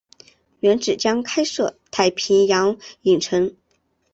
[0.61, 3.55] 原址将开设太平洋影城。